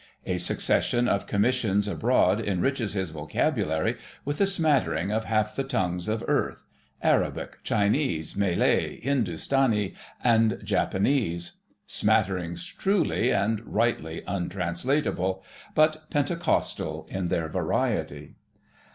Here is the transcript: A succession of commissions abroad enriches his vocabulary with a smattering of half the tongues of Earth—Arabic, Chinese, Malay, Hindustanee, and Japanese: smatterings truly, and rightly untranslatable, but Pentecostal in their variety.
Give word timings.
A 0.25 0.39
succession 0.39 1.07
of 1.07 1.27
commissions 1.27 1.87
abroad 1.87 2.39
enriches 2.41 2.93
his 2.93 3.11
vocabulary 3.11 3.97
with 4.25 4.41
a 4.41 4.47
smattering 4.47 5.11
of 5.11 5.25
half 5.25 5.55
the 5.55 5.63
tongues 5.63 6.07
of 6.07 6.23
Earth—Arabic, 6.27 7.59
Chinese, 7.63 8.35
Malay, 8.35 8.99
Hindustanee, 9.01 9.93
and 10.23 10.57
Japanese: 10.63 11.51
smatterings 11.85 12.65
truly, 12.65 13.31
and 13.31 13.61
rightly 13.63 14.23
untranslatable, 14.25 15.43
but 15.75 16.09
Pentecostal 16.09 17.07
in 17.11 17.27
their 17.27 17.47
variety. 17.47 18.37